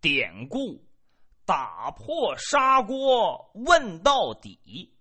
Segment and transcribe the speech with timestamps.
[0.00, 0.82] 典故，
[1.44, 4.94] 打破砂锅问到底。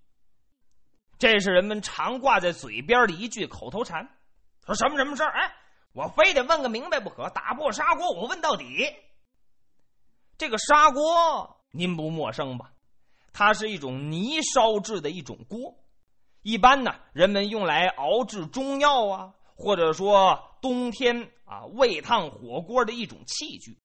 [1.17, 4.09] 这是人们常挂在嘴边的一句口头禅。
[4.65, 5.31] 说什么什么事儿？
[5.31, 5.55] 哎，
[5.93, 7.29] 我非得问个明白不可。
[7.29, 8.65] 打破砂锅，我问到底。
[10.37, 12.71] 这个砂锅您不陌生吧？
[13.31, 15.75] 它是一种泥烧制的一种锅，
[16.41, 23.77] 一般呢，人们用来熬制中药啊，或者说冬天啊煨烫火锅的一种器具。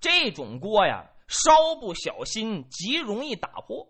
[0.00, 3.88] 这种锅呀，稍不小心极容易打破，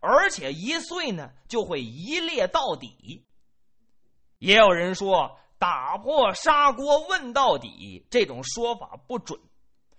[0.00, 3.24] 而且一碎呢就会一裂到底。
[4.38, 9.40] 也有人说，打破砂锅问到底这种说法不准。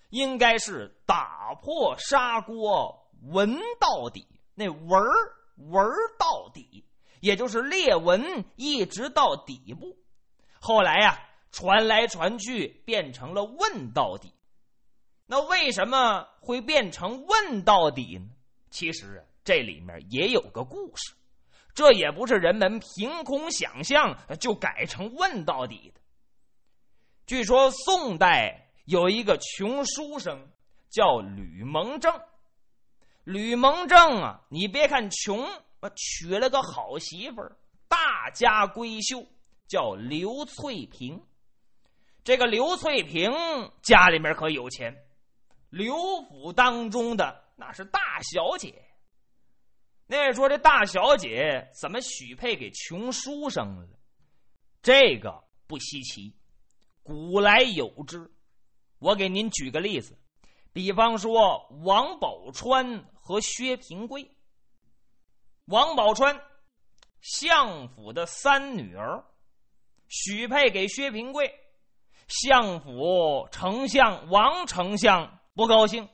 [0.10, 5.12] 应该是打破砂锅闻到底，那闻儿
[5.58, 6.86] 闻儿到底，
[7.20, 9.98] 也就是裂纹一直到底部。
[10.62, 11.20] 后来呀，
[11.52, 14.32] 传来传去变成了问到底。
[15.28, 18.28] 那为什么会变成问到底呢？
[18.72, 21.14] 其实这里面也有个故事，
[21.76, 26.02] 这也不是人们凭空想象就改成问到底的。
[27.28, 28.64] 据说宋代。
[28.88, 30.48] 有一个穷书生
[30.90, 32.22] 叫吕蒙正，
[33.26, 35.46] 吕蒙正啊，你别看穷，
[35.94, 37.58] 娶了个好媳妇儿，
[37.90, 39.28] 大家闺秀，
[39.68, 41.22] 叫刘翠萍。
[42.24, 43.30] 这个刘翠萍
[43.82, 44.96] 家里面可有钱，
[45.70, 48.84] 刘府当中的那是大小姐。
[50.06, 53.88] 那说这大小姐怎么许配给穷书生了？
[54.82, 56.34] 这个不稀奇，
[57.04, 58.32] 古来有之。
[59.00, 60.18] 我给您举个例子，
[60.72, 64.32] 比方说王宝钏和薛平贵。
[65.66, 66.42] 王宝钏，
[67.20, 69.26] 相府的三女儿，
[70.08, 71.54] 许配给薛平贵，
[72.30, 76.08] 相府丞相王丞相不高兴，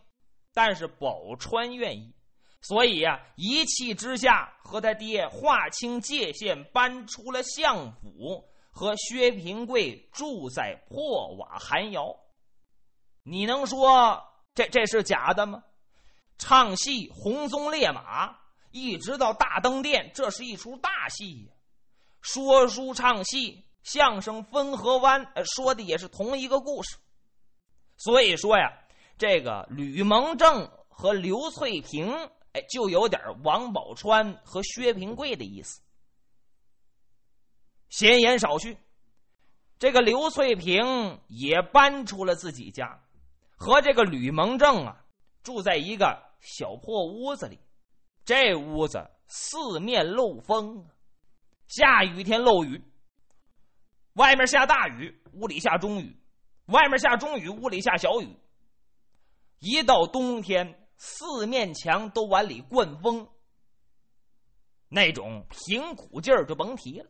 [0.53, 2.15] 但是宝钏愿意，
[2.61, 12.15] 所以呀，一气之下和他爹划清界限，搬出了相府，和薛平贵住在破瓦寒窑。
[13.23, 14.23] 你能说
[14.55, 15.61] 这这是假的吗？
[16.37, 18.39] 唱戏红鬃烈马，
[18.71, 21.51] 一直到大登殿，这是一出大戏呀。
[22.21, 26.95] 说书唱戏，相声分河湾，说的也是同一个故事。
[27.97, 28.71] 所以说呀，
[29.17, 32.13] 这个吕蒙正和刘翠萍，
[32.53, 35.81] 哎，就有点王宝钏和薛平贵的意思。
[37.89, 38.77] 闲言少叙，
[39.77, 42.99] 这个刘翠萍也搬出了自己家。
[43.55, 45.05] 和这个吕蒙正啊，
[45.41, 47.59] 住在一个小破屋子里，
[48.25, 50.85] 这屋子四面漏风，
[51.67, 52.83] 下雨天漏雨，
[54.13, 56.17] 外面下大雨，屋里下中雨，
[56.65, 58.27] 外面下中雨，屋里下小雨。
[59.65, 63.29] 一到冬天，四面墙都往里灌风，
[64.89, 67.09] 那种贫苦劲儿就甭提了。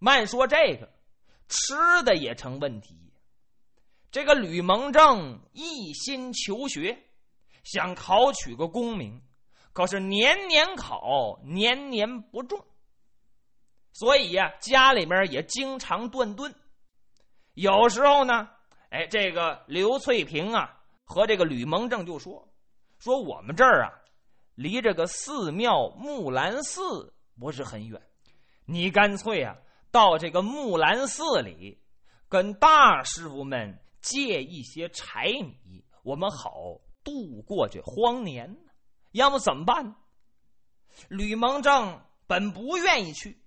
[0.00, 0.92] 慢说这个，
[1.48, 3.12] 吃的也成问题。
[4.10, 6.98] 这个吕蒙正一心求学，
[7.62, 9.22] 想考取个功名，
[9.72, 12.60] 可是年年考，年年不中。
[13.92, 16.52] 所以呀，家里面也经常断顿。
[17.54, 18.48] 有时候呢，
[18.90, 20.77] 哎，这个刘翠萍啊
[21.08, 22.48] 和这个吕蒙正就说
[23.00, 23.90] ：“说我们这儿啊，
[24.54, 28.00] 离这个寺庙木兰寺不是很远，
[28.66, 29.56] 你干脆啊
[29.90, 31.80] 到这个木兰寺里，
[32.28, 38.70] 跟大师傅们。”借一些柴米，我们好度过这荒年呢。
[39.10, 39.96] 要么怎么办？
[41.08, 43.42] 吕蒙正本不愿意去，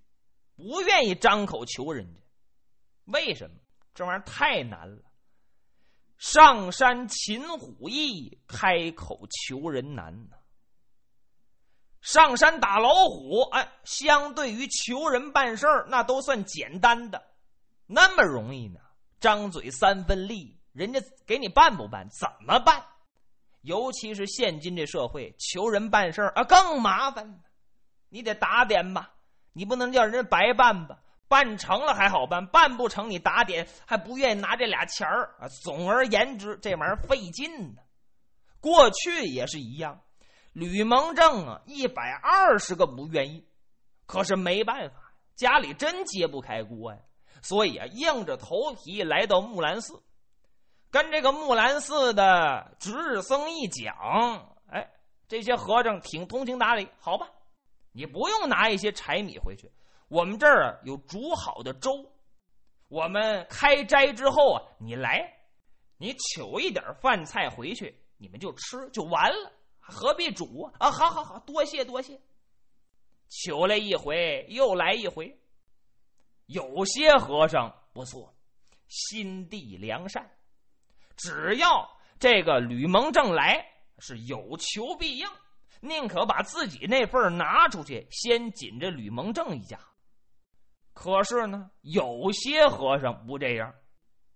[0.58, 2.20] 不愿意张口求人家。
[3.06, 3.56] 为什么？
[3.94, 5.02] 这玩意儿太难了。
[6.22, 10.36] 上山擒虎易，开口求人难呢。
[12.00, 17.24] 上山打老虎，哎，相对于求人办事儿，那都算简单的，
[17.88, 18.80] 那么容易呢？
[19.20, 22.08] 张嘴三分利，人家给你办不办？
[22.12, 22.86] 怎么办？
[23.62, 27.42] 尤其是现今这社会，求人办事啊更麻烦。
[28.10, 29.12] 你得打点吧，
[29.54, 31.02] 你不能叫人家白办吧？
[31.32, 35.48] 办成了还好办，办不成你打点还不愿意拿这俩钱儿啊。
[35.64, 37.82] 总而言之，这玩意儿费劲呢。
[38.60, 40.02] 过去也是一样，
[40.52, 43.48] 吕蒙正啊一百二十个不愿意，
[44.06, 44.96] 可是没办法，
[45.38, 47.00] 家里真揭不开锅呀。
[47.42, 50.04] 所以啊，硬着头皮来到木兰寺，
[50.92, 53.96] 跟这个木兰寺的值日僧一讲，
[54.70, 54.92] 哎，
[55.30, 57.30] 这些和尚挺通情达理，好吧，
[57.94, 59.72] 你不用拿一些柴米回去，
[60.12, 62.06] 我们这儿有煮好的粥，
[62.90, 65.26] 我们开斋之后啊，你来，
[65.98, 69.50] 你取一点饭菜回去，你们就吃就完了，
[69.80, 70.74] 何必煮啊？
[70.80, 72.20] 啊，好好好，多谢多谢。
[73.30, 75.40] 求来一回，又来一回。
[76.48, 78.36] 有些和尚不错，
[78.90, 80.30] 心地良善，
[81.16, 83.66] 只要这个吕蒙正来，
[84.00, 85.26] 是有求必应，
[85.80, 89.80] 宁可把自己那份拿出去，先紧着吕蒙正一家。
[90.94, 93.74] 可是呢，有些和尚不这样。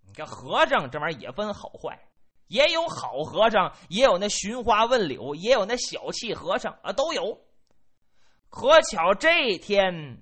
[0.02, 2.00] 你看和尚这玩意儿也分好坏，
[2.48, 7.40] 也有好和尚，也有那寻花问柳，也有那小气和尚啊，都有。
[8.50, 10.22] 可巧这天。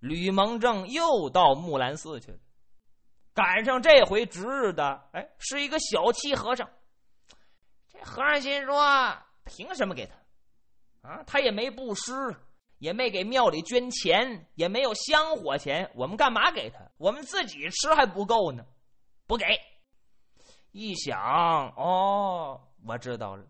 [0.00, 2.38] 吕蒙正又到木兰寺去了，
[3.34, 6.68] 赶上这回值日的，哎，是一个小气和尚。
[7.88, 9.16] 这和尚心说
[9.46, 11.08] ：“凭什么给他？
[11.08, 12.12] 啊，他也没布施，
[12.82, 16.80] 也没给庙里捐钱，也没有香火钱，我们干嘛给他？
[16.98, 18.66] 我们自己吃还不够呢，
[19.24, 19.46] 不给。”
[20.72, 21.16] 一想，
[21.76, 23.44] 哦，我知道了，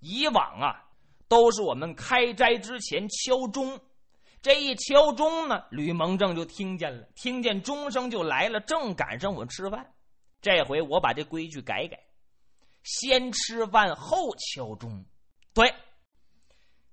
[0.00, 0.88] 以往啊，
[1.28, 3.78] 都是我们开斋之前敲钟。
[4.40, 9.92] 这一敲钟呢，吕蒙正就听见了，听见钟声就来了，正赶上我吃饭。
[10.40, 12.00] 这回我把这规矩改改，
[12.84, 15.04] 先吃饭后敲钟。
[15.52, 15.74] 对，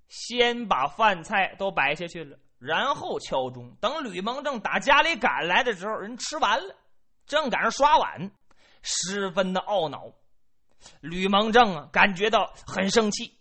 [0.07, 3.75] 先把饭菜都摆下去了，然后敲钟。
[3.79, 6.75] 等吕蒙正打家里赶来的时候，人吃完了，
[7.25, 8.31] 正赶上刷碗，
[8.81, 10.11] 十分的懊恼。
[11.01, 13.37] 吕蒙正啊，感觉到很生气，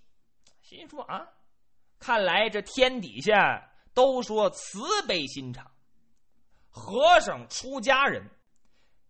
[0.62, 1.28] 心说啊，
[1.98, 3.70] 看来这天底下。
[3.94, 5.70] 都说慈悲心肠，
[6.68, 8.28] 和尚出家人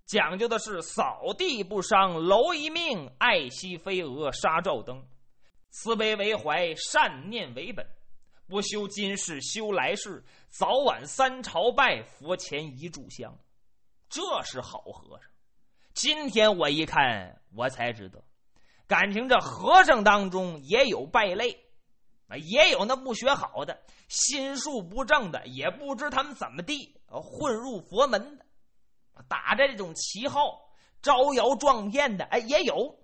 [0.05, 5.03] 讲究的是扫地不伤蝼蚁命，爱惜飞蛾杀照灯，
[5.75, 7.85] 慈悲为怀，善念为本，
[8.47, 13.37] 不修今世修来世，早晚三朝拜，佛前一炷香，
[14.09, 15.29] 这是好和尚。
[15.93, 18.23] 今天我一看，我才知道，
[18.87, 21.50] 感情这和尚当中也有败类。
[22.29, 28.47] 啊，也有那不学好的、心术不正的，也不知他们怎么地混入佛门的，
[29.29, 30.70] 打着这种旗号
[31.03, 32.97] 招摇撞骗的，哎，也有。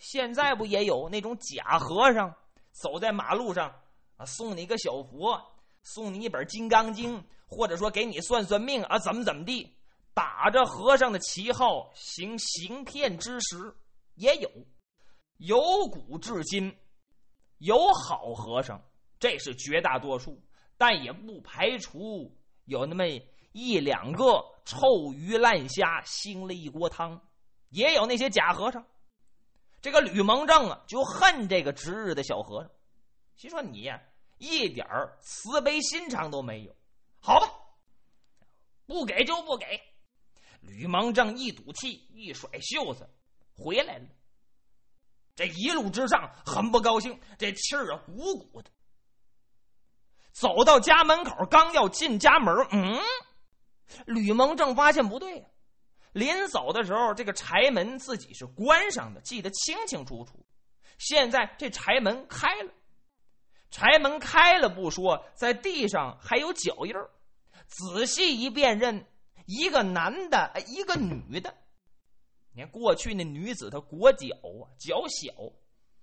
[0.00, 2.34] 现在不也有那种假和尚
[2.72, 3.72] 走在马路上
[4.16, 5.40] 啊，送你个小佛，
[5.82, 7.16] 送你一本《金刚经》，
[7.46, 9.76] 或者说给你算算命啊，怎么怎么地，
[10.14, 13.74] 打着和尚的旗号行行骗之实，
[14.14, 14.50] 也有，
[15.36, 16.74] 由古至今。
[17.58, 18.82] 有好和尚，
[19.18, 20.42] 这是绝大多数，
[20.78, 23.04] 但也不排除有那么
[23.52, 27.20] 一两个臭鱼烂虾，腥了一锅汤。
[27.68, 28.82] 也有那些假和尚。
[29.80, 32.70] 这个吕蒙正啊，就恨这个值日的小和尚，
[33.36, 34.00] 心说你呀，
[34.38, 34.86] 一点
[35.20, 36.76] 慈悲心肠都没有。
[37.20, 37.50] 好吧，
[38.86, 39.80] 不给就不给。
[40.60, 43.08] 吕蒙正一赌气，一甩袖子，
[43.56, 44.06] 回来了。
[45.34, 48.70] 这一路之上很不高兴，这气儿啊鼓鼓的。
[50.32, 53.00] 走到家门口，刚要进家门，嗯，
[54.04, 55.46] 吕蒙正发现不对，
[56.12, 60.44] 临走的时候，这个柴门自己是关上的，记得清清楚楚。
[60.98, 62.72] 现在这柴门开了，
[63.70, 66.92] 柴门开了不说，在地上还有脚印，
[67.66, 69.06] 仔细一辨认，
[69.46, 71.54] 一个男的，一个女的。
[72.52, 75.52] 你看，过去那女子她裹脚啊，脚小；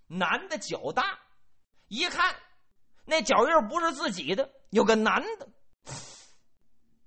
[0.07, 1.19] 男的脚大，
[1.89, 2.33] 一看
[3.03, 5.47] 那脚印不是自己的，有个男的，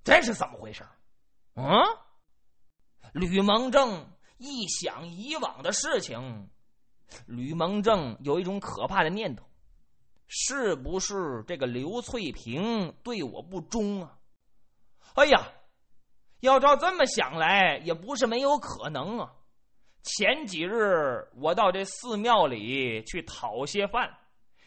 [0.04, 0.86] 这是怎么回事？
[1.54, 1.64] 嗯，
[3.12, 4.06] 吕蒙正
[4.38, 6.48] 一想以往的事情，
[7.26, 9.44] 吕蒙正有一种可怕的念头：
[10.26, 14.16] 是不是这个刘翠萍对我不忠啊？
[15.14, 15.52] 哎呀！
[16.40, 19.30] 要照这么想来，也不是没有可能啊。
[20.02, 24.16] 前几日我到这寺庙里去讨些饭，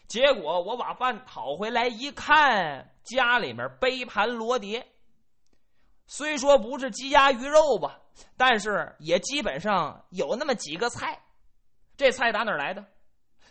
[0.08, 4.86] 结果我把饭讨回来一看，家里面杯盘罗碟。
[6.06, 8.00] 虽说不是鸡鸭鱼肉吧，
[8.38, 11.22] 但是也基本上有那么几个菜。
[11.96, 12.86] 这菜打哪儿来的？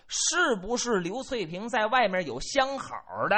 [0.08, 2.94] 是不是刘翠萍在外面有相好
[3.30, 3.36] 的？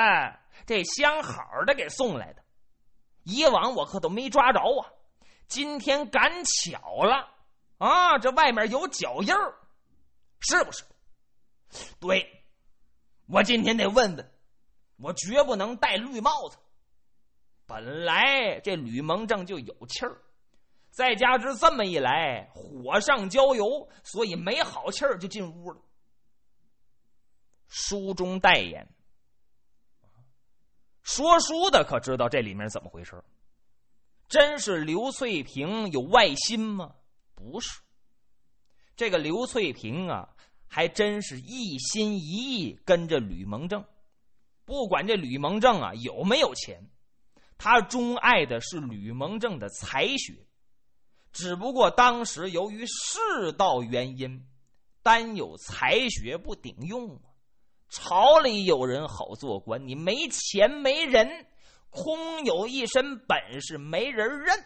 [0.67, 2.43] 这相好的给送来的？
[3.25, 4.91] 以往我可都没抓着啊，
[5.47, 7.29] 今天赶巧了
[7.79, 8.19] 啊！
[8.19, 9.55] 这外面有脚印儿，
[10.41, 10.85] 是不是？
[12.01, 12.45] 对，
[13.27, 14.33] 我今天得问问，
[14.99, 16.59] 我绝不能戴绿帽子。
[17.67, 20.19] 本来这吕蒙正就有气儿，
[20.95, 25.83] 再加之这么一来，火上浇油，所以没好气儿就进屋了。
[27.67, 28.89] 书中代言。
[31.03, 33.21] 说书的可知道这里面怎么回事？
[34.29, 36.95] 真是刘翠萍有外心吗？
[37.35, 37.81] 不是，
[38.95, 40.29] 这个刘翠萍啊，
[40.69, 43.85] 还真是一心一意跟着吕蒙正。
[44.65, 46.89] 不管这吕蒙正啊有没有钱，
[47.59, 50.47] 他钟爱的是吕蒙正的才学。
[51.35, 54.47] 只不过当时由于世道原因，
[55.03, 57.23] 单有才学不顶用啊。
[57.91, 61.47] 朝里有人好做官，你没钱没人，
[61.91, 64.65] 空有一身本事没人认，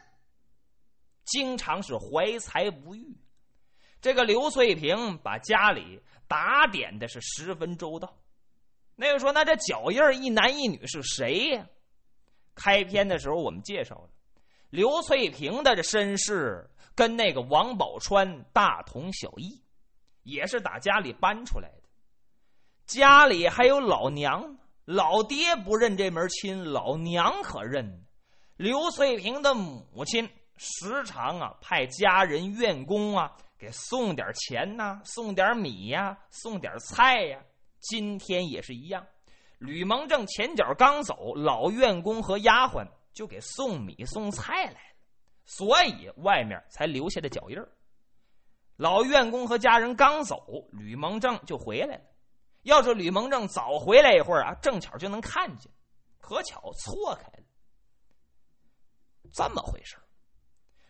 [1.24, 3.18] 经常是怀才不遇。
[4.00, 8.16] 这个刘翠萍把家里打点的是十分周到。
[8.94, 11.66] 那个说，那这脚印一男一女是谁呀？
[12.54, 14.10] 开篇的时候我们介绍了，
[14.70, 19.62] 刘翠萍的这身世跟那个王宝钏大同小异，
[20.22, 21.88] 也是打家里搬出来的。
[22.86, 28.04] 家里还有老娘，老爹不认这门亲，老娘可认。
[28.56, 33.36] 刘翠萍的母亲时常啊派家人院工啊。
[33.60, 37.40] 给送点钱呐，送点米呀，送点菜呀。
[37.80, 39.04] 今天也是一样。
[39.58, 42.86] 吕蒙正前脚刚走，老院工和丫鬟
[43.18, 44.78] 就给送米送菜来了，
[45.44, 47.58] 所以外面才留下的脚印
[48.76, 52.04] 老院工和家人刚走，吕蒙正就回来了。
[52.62, 55.68] 要是吕蒙正早回来一会儿啊，正巧就能看见。
[56.20, 57.44] 可巧错开了，
[59.32, 59.96] 这么回事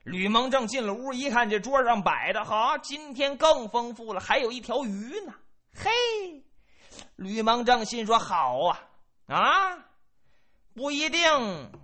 [0.02, 5.32] 吕蒙正进了屋，一看这桌上摆的好，今天更丰富了，还有一条鱼呢。
[5.72, 5.90] 嘿，
[7.16, 8.90] 吕蒙正心说：“好啊，
[9.28, 9.87] 啊，
[10.78, 11.20] 不一定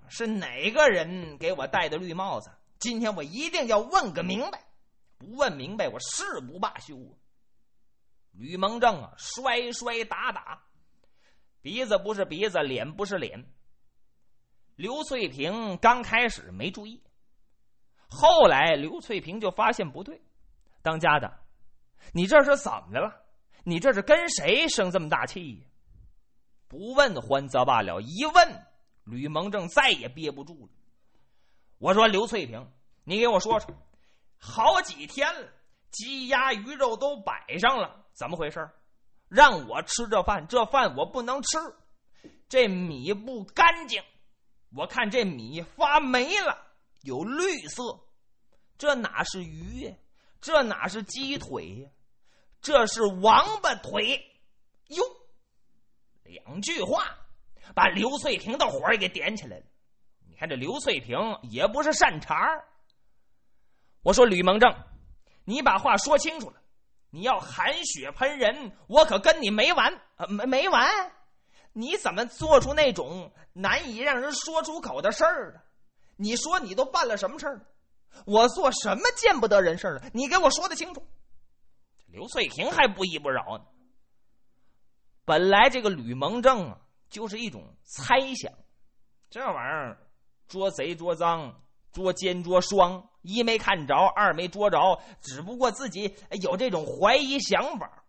[0.08, 2.48] 是哪个人给我戴的绿帽子，
[2.78, 4.62] 今天我一定要问个明白，
[5.18, 6.94] 不问明白我誓不罢休。”
[8.30, 10.62] 吕蒙正啊，摔摔打打，
[11.60, 13.44] 鼻子不是鼻子，脸不是脸。
[14.76, 17.02] 刘翠萍刚开始没注意。
[18.08, 20.22] 后来刘翠萍就发现不对，
[20.82, 21.40] 当家的，
[22.12, 23.24] 你这是怎么了？
[23.64, 25.66] 你这是跟谁生这么大气？
[26.68, 28.66] 不问还则罢了，一问
[29.04, 30.72] 吕蒙正再也憋不住了。
[31.78, 32.70] 我说刘翠萍，
[33.04, 33.74] 你给我说说，
[34.38, 35.48] 好几天了，
[35.90, 38.68] 鸡鸭鱼肉都摆上了，怎么回事？
[39.28, 41.58] 让我吃这饭，这饭我不能吃，
[42.48, 44.02] 这米不干净，
[44.74, 46.62] 我看这米发霉了。
[47.02, 48.00] 有绿色，
[48.78, 49.94] 这哪是鱼呀？
[50.40, 51.90] 这哪是鸡腿呀？
[52.60, 54.24] 这是王八腿！
[54.88, 55.04] 哟，
[56.22, 57.14] 两句话
[57.74, 59.64] 把刘翠萍的火也给点起来了。
[60.26, 62.64] 你看这刘翠萍也不是善茬儿。
[64.02, 64.74] 我说吕蒙正，
[65.44, 66.60] 你把话说清楚了。
[67.10, 70.26] 你要含血喷人，我可跟你没完啊！
[70.26, 71.12] 没没完？
[71.72, 75.60] 你怎么做出那种难以让人说出口的事儿呢？
[76.16, 77.66] 你说你都办了什么事儿？
[78.26, 80.02] 我做什么见不得人事了？
[80.12, 81.06] 你给我说的清楚。
[82.06, 83.64] 刘翠萍还不依不饶呢。
[85.24, 86.80] 本来这个吕蒙正啊，
[87.14, 88.52] 就是一种猜想，
[89.30, 90.10] 这玩意儿
[90.48, 98.04] 捉贼捉赃、捉奸捉双，一没看着，二没捉着，只不过自己有这种怀疑想法。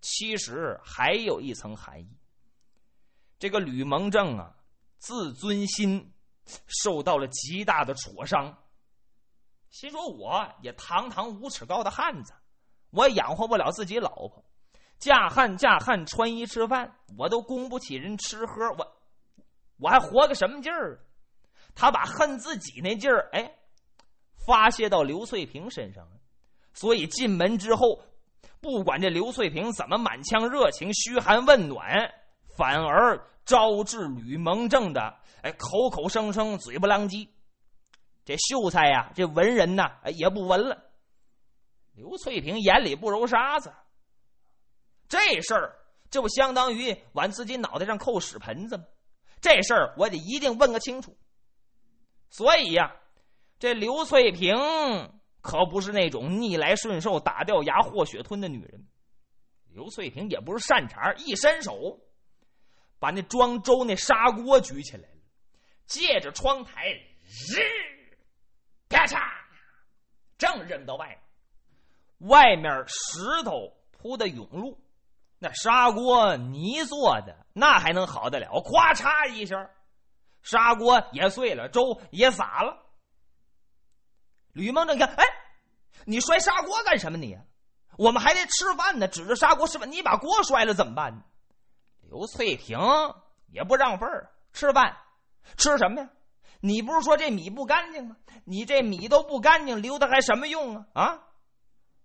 [0.00, 2.16] 其实还有一层含义。
[3.36, 4.54] 这个吕蒙正啊，
[4.98, 6.14] 自尊心。
[6.66, 8.58] 受到了极大的挫伤，
[9.70, 12.32] 心说我也堂堂五尺高的汉子，
[12.90, 14.44] 我养活不了自己老婆，
[15.00, 18.86] 嫁汉嫁汉穿衣吃饭，我都供不起人吃喝，我
[19.78, 21.00] 我还活个什么劲儿？
[21.74, 23.50] 他把恨自己那劲儿，哎，
[24.46, 26.12] 发泄到刘翠萍身上了。
[26.74, 28.02] 所以进门之后，
[28.60, 32.12] 不管这刘翠萍怎么满腔热情、嘘寒问暖，
[32.56, 35.16] 反而招致吕蒙正的。
[35.42, 37.26] 哎，口口声声嘴不浪叽，
[38.26, 40.76] 这秀才呀，这文人呐，也不文了。
[41.94, 43.72] 刘翠萍眼里不揉沙子，
[45.10, 45.76] 这事儿
[46.08, 48.84] 这不相当于往自己脑袋上扣屎盆子吗？
[49.42, 51.18] 这事儿我得一定问个清楚。
[52.30, 52.94] 所以呀，
[53.58, 54.54] 这刘翠萍
[55.40, 58.86] 可不是那种逆来顺受、打掉牙祸血吞的女人。
[59.72, 62.00] 刘翠萍也不是善茬，一伸手，
[62.98, 65.16] 把那装粥那砂锅举起来了。
[65.86, 66.86] 借着窗台，
[67.52, 67.60] 日，
[68.88, 69.20] 啪嚓，
[70.38, 72.28] 正扔到外面。
[72.30, 74.78] 外面石头铺的甬路，
[75.42, 78.46] 那砂锅泥做的，那还能好得了？
[78.48, 79.70] 咵嚓一声，
[80.42, 82.76] 砂锅也碎了，粥也洒了。
[84.52, 85.24] 吕蒙正看，哎，
[86.04, 87.16] 你摔砂锅干什么？
[87.16, 87.38] 你，
[87.96, 89.08] 我们还得吃饭呢。
[89.08, 91.24] 指着砂锅吃饭，你把锅摔了怎么办？
[92.02, 92.78] 刘翠萍
[93.46, 94.94] 也不让份儿，吃饭。
[95.56, 96.10] 吃什么呀？
[96.60, 98.16] 你不是说这米不干净吗？
[98.44, 100.84] 你这米都不干净，留它还什么用啊？
[100.92, 101.22] 啊！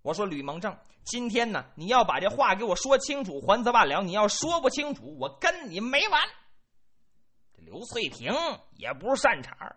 [0.04, 6.22] 我说吕蒙正，今天呢，你要把这话给我说清楚，还则罢了；你要说不清楚，我跟你没完。
[7.58, 8.34] 刘翠萍
[8.76, 9.76] 也不是善茬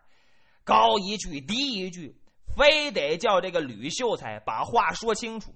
[0.64, 2.18] 高一句低一句，
[2.56, 5.54] 非得叫这个吕秀才把话说清楚。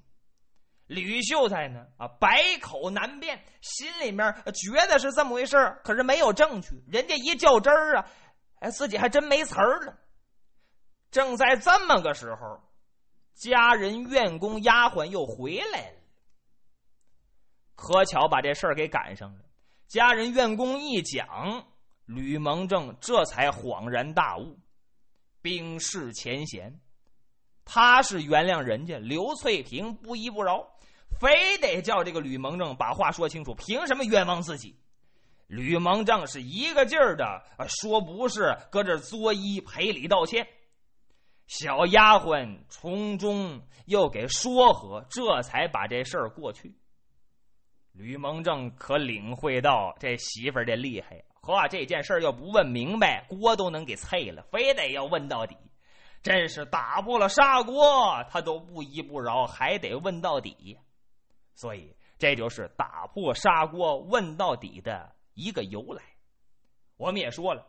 [0.87, 6.69] 吕秀才呢，啊，百口难辩，心里面觉得是这么回事可是没有证据。
[6.87, 8.07] 人家一较真儿啊，
[8.61, 9.99] 哎，自己还真没词儿了。
[11.11, 12.61] 正在这么个时候。
[13.35, 15.97] 家人、院工、丫鬟又回来了，
[17.75, 19.41] 可巧把这事儿给赶上了。
[19.89, 21.67] 家人、院工一讲，
[22.07, 24.59] 吕蒙正这才恍然大悟，
[25.41, 26.81] 冰释前嫌。
[27.65, 30.67] 他是原谅人家刘翠萍不依不饶，
[31.21, 34.77] 非得叫这个吕蒙正把话说清楚，凭什么冤枉自己？
[35.47, 40.47] 吕蒙正是一个劲儿的说不是，搁这作揖赔礼道歉。
[41.53, 46.75] 小丫鬟从中又给说和，这才把这事儿过去。
[47.93, 55.55] 吕蒙正可领会到这媳妇儿的厉害，呵，这件事儿要不问明白，锅都能给碎了，非得要问到底，
[56.23, 60.79] 真是打破了砂锅，他都不依不饶，还得问到底。
[61.55, 66.03] 所以这就是打破砂锅问到底的一个由来。
[66.97, 67.67] 我们也说了，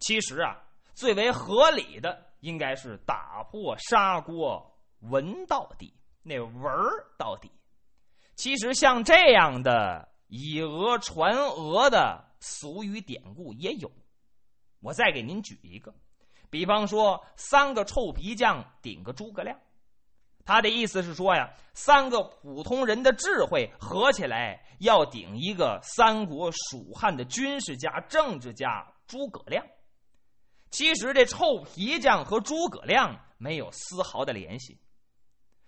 [0.00, 2.26] 其实啊，最为合理的。
[2.40, 4.70] 应该是打破砂锅
[5.00, 7.50] 问到底，那文儿到底。
[8.34, 13.90] 其实像这样的以讹传讹的俗语典故也有。
[14.80, 15.94] 我再给您举一个，
[16.48, 19.58] 比方说三个臭皮匠顶个诸葛亮，
[20.44, 29.62] 他的意思是说呀，三个普通人的智慧合起来要顶一个三国蜀汉的军事家、政治家诸葛亮。
[30.70, 34.78] 其实这臭皮匠和诸葛亮没有丝毫的联系。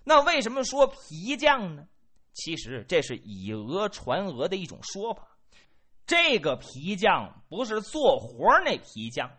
[0.05, 1.87] 那为什么说皮匠呢？
[2.33, 5.29] 其实这是以讹传讹的一种说法。
[6.07, 9.31] 这个皮匠不是做活那皮匠，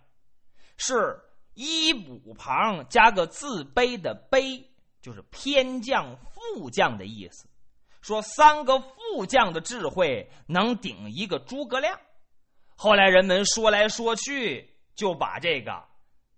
[0.77, 1.19] 是
[1.53, 4.63] 衣补旁加个自卑的卑，
[5.01, 7.47] 就是偏将、副将的意思。
[8.01, 11.97] 说三个副将的智慧能顶一个诸葛亮。
[12.75, 14.72] 后来人们说来说去。
[14.95, 15.83] 就把这个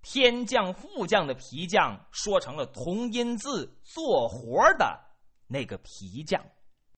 [0.02, 5.00] 天降副将的皮匠说成了同音字做活的
[5.48, 6.44] 那个皮匠。